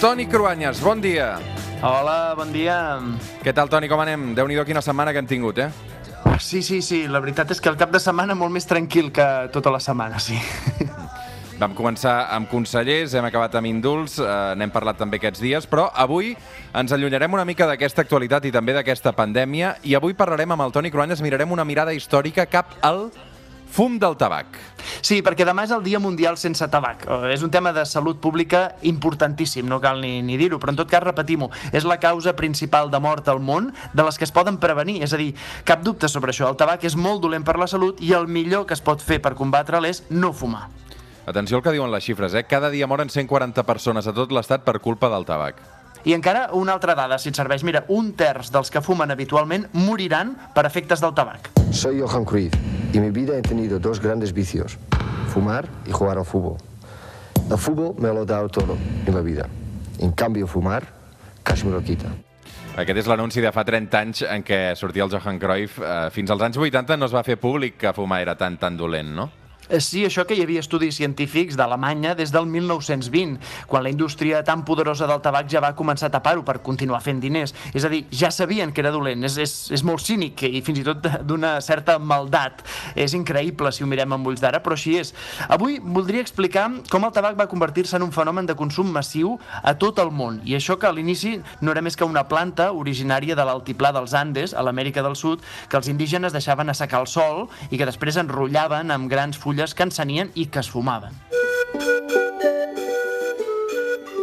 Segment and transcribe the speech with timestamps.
[0.00, 1.34] Toni Cruanyes, bon dia.
[1.84, 2.96] Hola, bon dia.
[3.44, 4.30] Què tal, Toni, com anem?
[4.32, 5.66] Déu-n'hi-do quina setmana que hem tingut, eh?
[6.40, 9.26] Sí, sí, sí, la veritat és que el cap de setmana molt més tranquil que
[9.52, 10.40] tota la setmana, sí.
[11.60, 15.90] Vam començar amb consellers, hem acabat amb indults, eh, n'hem parlat també aquests dies, però
[15.92, 16.32] avui
[16.72, 20.72] ens allunyarem una mica d'aquesta actualitat i també d'aquesta pandèmia i avui parlarem amb el
[20.72, 23.10] Toni Cruanyes, mirarem una mirada històrica cap al
[23.70, 24.58] fum del tabac.
[25.00, 27.06] Sí, perquè demà és el Dia Mundial sense tabac.
[27.06, 30.80] Eh, És un tema de salut pública importantíssim, no cal ni, ni dir-ho, però en
[30.80, 34.32] tot cas, repetim-ho, és la causa principal de mort al món de les que es
[34.32, 35.02] poden prevenir.
[35.02, 36.48] És a dir, cap dubte sobre això.
[36.50, 39.20] El tabac és molt dolent per la salut i el millor que es pot fer
[39.22, 40.68] per combatre'l és no fumar.
[41.26, 42.44] Atenció al que diuen les xifres, eh?
[42.44, 45.79] Cada dia moren 140 persones a tot l'estat per culpa del tabac.
[46.04, 47.64] I encara una altra dada, si et serveix.
[47.66, 51.50] Mira, un terç dels que fumen habitualment moriran per efectes del tabac.
[51.70, 52.54] Soy Johan Cruyff
[52.92, 54.78] y mi vida he tenido dos grandes vicios,
[55.28, 56.56] fumar y jugar al fútbol.
[57.50, 58.76] El fútbol me lo ha dado todo
[59.06, 59.46] en la vida.
[59.98, 60.84] En cambio, fumar
[61.42, 62.08] casi me lo quita.
[62.78, 65.80] Aquest és l'anunci de fa 30 anys en què sortia el Johan Cruyff.
[65.82, 68.76] Eh, fins als anys 80 no es va fer públic que fumar era tan, tan
[68.78, 69.26] dolent, no?
[69.70, 74.42] Eh, Sí, això que hi havia estudis científics d'Alemanya des del 1920, quan la indústria
[74.44, 77.54] tan poderosa del tabac ja va començar a tapar-ho per continuar fent diners.
[77.74, 80.78] És a dir, ja sabien que era dolent, és, és, és molt cínic i fins
[80.82, 82.64] i tot d'una certa maldat.
[82.94, 85.14] És increïble si ho mirem amb ulls d'ara, però així és.
[85.48, 89.74] Avui voldria explicar com el tabac va convertir-se en un fenomen de consum massiu a
[89.74, 93.34] tot el món, i això que a l'inici no era més que una planta originària
[93.38, 97.48] de l'altiplà dels Andes, a l'Amèrica del Sud, que els indígenes deixaven assecar al sol
[97.70, 101.12] i que després enrotllaven amb grans fulles que encenien i que es fumaven.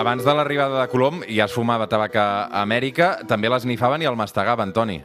[0.00, 2.28] Abans de l'arribada de Colom ja es fumava tabac a
[2.62, 5.02] Amèrica, també l'esnifaven i el mastegaven, Toni.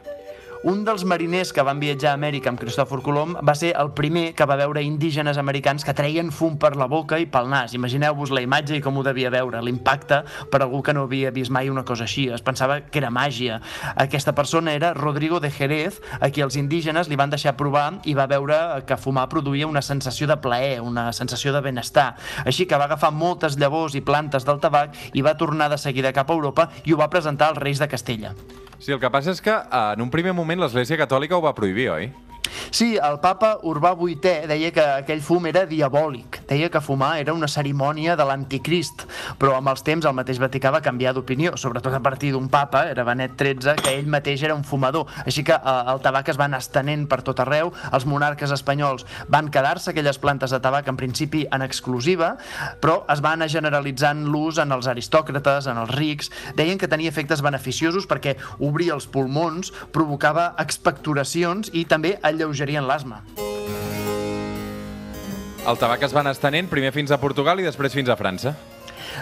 [0.66, 4.32] Un dels mariners que van viatjar a Amèrica amb Cristòfor Colom va ser el primer
[4.34, 7.76] que va veure indígenes americans que treien fum per la boca i pel nas.
[7.78, 10.18] Imagineu-vos la imatge i com ho devia veure, l'impacte
[10.50, 12.26] per algú que no havia vist mai una cosa així.
[12.34, 13.60] Es pensava que era màgia.
[13.94, 18.18] Aquesta persona era Rodrigo de Jerez, a qui els indígenes li van deixar provar i
[18.18, 22.16] va veure que fumar produïa una sensació de plaer, una sensació de benestar.
[22.42, 26.10] Així que va agafar moltes llavors i plantes del tabac i va tornar de seguida
[26.10, 28.34] cap a Europa i ho va presentar als reis de Castella.
[28.78, 31.54] Sí, el que passa és que eh, en un primer moment l'Església Catòlica ho va
[31.56, 32.10] prohibir, oi?
[32.70, 36.35] Sí, el papa Urbà VIII deia que aquell fum era diabòlic.
[36.46, 39.06] Deia que fumar era una cerimònia de l'anticrist.
[39.40, 42.84] Però amb els temps el mateix Vaticà va canviar d'opinió, sobretot a partir d'un papa,
[42.92, 45.10] era Benet XIII, que ell mateix era un fumador.
[45.24, 47.72] Així que eh, el tabac es va anar estenent per tot arreu.
[47.92, 52.36] Els monarques espanyols van quedar-se aquelles plantes de tabac en principi en exclusiva,
[52.80, 56.30] però es va anar generalitzant l'ús en els aristòcrates, en els rics.
[56.56, 63.24] Deien que tenia efectes beneficiosos perquè obria els pulmons, provocava expectoracions i també alleugerien l'asma.
[65.66, 68.52] El tabac es va anar estenent primer fins a Portugal i després fins a França.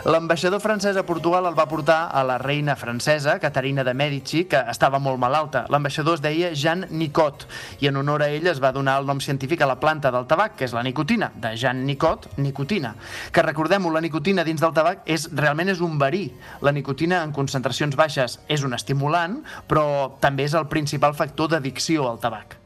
[0.04, 4.58] L'ambaixador francès a Portugal el va portar a la reina francesa, Caterina de Medici, que
[4.68, 5.62] estava molt malalta.
[5.72, 7.46] L'ambaixador es deia Jean Nicot,
[7.80, 10.26] i en honor a ell es va donar el nom científic a la planta del
[10.28, 12.92] tabac, que és la nicotina, de Jean Nicot, nicotina.
[13.32, 16.26] Que recordem-ho, la nicotina dins del tabac és, realment és un verí.
[16.60, 19.40] La nicotina en concentracions baixes és un estimulant,
[19.70, 19.86] però
[20.20, 22.63] també és el principal factor d'addicció al tabac.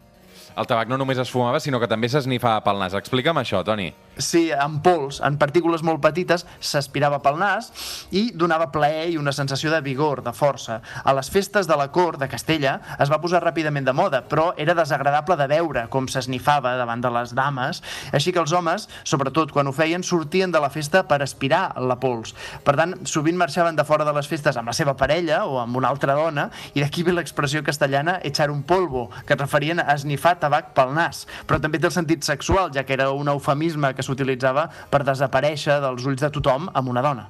[0.58, 2.96] El tabac no només es fumava, sinó que també s'esnifava pel nas.
[2.98, 3.92] Explica'm això, Toni.
[4.18, 7.68] Sí, en pols, en partícules molt petites, s'aspirava pel nas
[8.10, 10.80] i donava plaer i una sensació de vigor, de força.
[11.06, 14.48] A les festes de la cort de Castella es va posar ràpidament de moda, però
[14.58, 17.78] era desagradable de veure com s'esnifava davant de les dames,
[18.10, 22.00] així que els homes, sobretot quan ho feien, sortien de la festa per aspirar la
[22.02, 22.34] pols.
[22.66, 25.78] Per tant, sovint marxaven de fora de les festes amb la seva parella o amb
[25.78, 29.92] una altra dona, i d'aquí ve l'expressió castellana echar un polvo, que es referien a
[29.94, 31.22] esnifar tabac pel nas.
[31.46, 35.80] Però també té el sentit sexual, ja que era un eufemisme que s'utilitzava per desaparèixer
[35.84, 37.28] dels ulls de tothom amb una dona.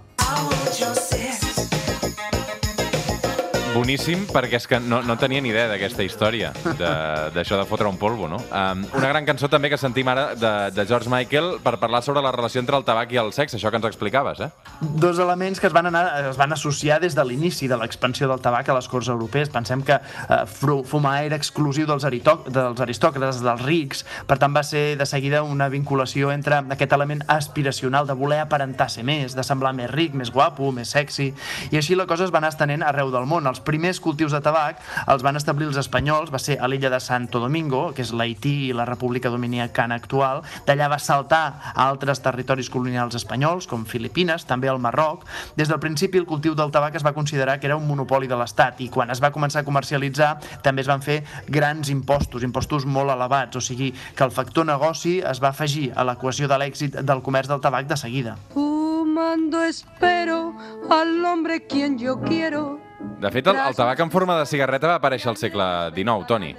[3.79, 7.87] Boníssim, perquè és que no, no tenia ni idea d'aquesta història, de- d'això de, fotre
[7.87, 8.41] un polvo, no?
[8.51, 12.23] Um, una gran cançó també que sentim ara de, de George Michael per parlar sobre
[12.25, 14.49] la relació entre el tabac i el sexe, això que ens explicaves, eh?
[14.81, 16.03] Dos elements que es van, anar,
[16.33, 19.53] es van associar des de l'inici de l'expansió del tabac a les corts europees.
[19.55, 24.97] Pensem que eh, fumar era exclusiu dels, dels aristòcrates, dels rics, per tant va ser
[24.99, 29.71] de seguida una vinculació entre aquest element aspiracional de voler aparentar ser més, de semblar
[29.79, 31.31] més ric, més guapo, més sexy,
[31.71, 33.47] i així la cosa es va anar estenent arreu del món.
[33.47, 34.81] Els primers cultius de tabac
[35.13, 38.55] els van establir els espanyols, va ser a l'illa de Santo Domingo, que és l'Haití
[38.69, 41.43] i la República Dominicana actual, d'allà va saltar
[41.75, 45.27] a altres territoris colonials espanyols, com Filipines, també al Marroc.
[45.59, 48.39] Des del principi el cultiu del tabac es va considerar que era un monopoli de
[48.39, 50.31] l'Estat i quan es va començar a comercialitzar
[50.65, 55.19] també es van fer grans impostos, impostos molt elevats, o sigui que el factor negoci
[55.21, 58.37] es va afegir a l'equació de l'èxit del comerç del tabac de seguida.
[58.55, 60.55] Fumando espero
[60.91, 62.88] al hombre quien yo quiero.
[63.19, 66.53] De fet, el, el tabac en forma de cigarreta va aparèixer al segle XIX, Toni.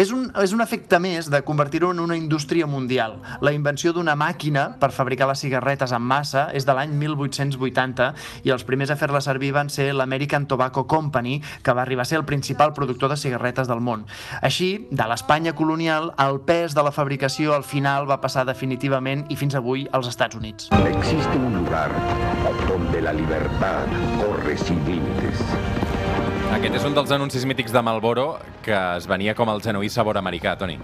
[0.00, 3.18] És un, és un efecte més de convertir-ho en una indústria mundial.
[3.44, 8.08] La invenció d'una màquina per fabricar les cigarretes en massa és de l'any 1880
[8.48, 12.10] i els primers a fer-la servir van ser l'American Tobacco Company, que va arribar a
[12.10, 14.06] ser el principal productor de cigarretes del món.
[14.40, 19.36] Així, de l'Espanya colonial, el pes de la fabricació al final va passar definitivament i
[19.36, 20.72] fins avui als Estats Units.
[20.80, 21.92] Existe un lugar
[22.66, 23.84] donde la libertad
[24.16, 25.89] corre sin límites.
[26.50, 28.24] Aquest és un dels anuncis mítics de Marlboro
[28.64, 30.80] que es venia com el genuí sabor americà, Toni.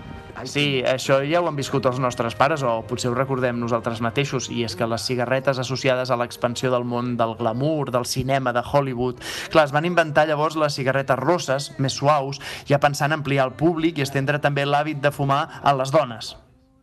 [0.46, 4.46] Sí, això ja ho han viscut els nostres pares, o potser ho recordem nosaltres mateixos,
[4.52, 8.62] i és que les cigarretes associades a l'expansió del món del glamour, del cinema, de
[8.62, 9.18] Hollywood...
[9.50, 13.56] Clar, es van inventar llavors les cigarretes rosses, més suaus, ja pensant en ampliar el
[13.58, 16.36] públic i estendre també l'hàbit de fumar a les dones.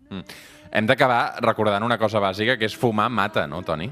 [0.09, 0.25] Mm.
[0.73, 3.91] Hem d'acabar recordant una cosa bàsica, que és fumar mata, no, Toni?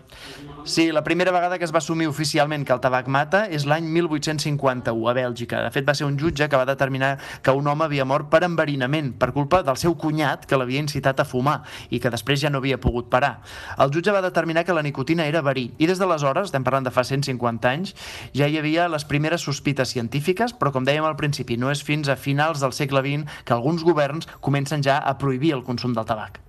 [0.66, 3.86] Sí, la primera vegada que es va assumir oficialment que el tabac mata és l'any
[3.86, 5.60] 1851 a Bèlgica.
[5.62, 7.12] De fet, va ser un jutge que va determinar
[7.46, 11.22] que un home havia mort per enverinament, per culpa del seu cunyat que l'havia incitat
[11.22, 11.60] a fumar
[11.94, 13.44] i que després ja no havia pogut parar.
[13.78, 16.96] El jutge va determinar que la nicotina era verí i des d'aleshores, estem parlant de
[16.98, 17.94] fa 150 anys,
[18.34, 22.10] ja hi havia les primeres sospites científiques, però com dèiem al principi, no és fins
[22.10, 26.10] a finals del segle XX que alguns governs comencen ja a prohibir el consum del
[26.10, 26.42] tabac.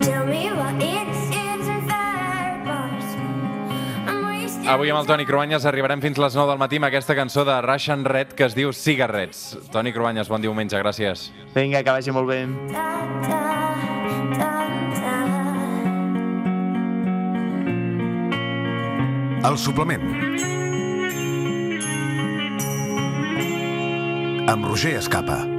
[4.72, 7.58] Avui amb el Toni Cruanyes arribarem fins les 9 del matí amb aquesta cançó de
[7.60, 9.58] Russian Red que es diu Cigarrets.
[9.74, 11.28] Toni Cruanyes, bon diumenge, gràcies.
[11.52, 12.46] Vinga, que vagi molt bé.
[19.44, 20.06] El suplement.
[24.48, 25.51] Amb Roger Escapa.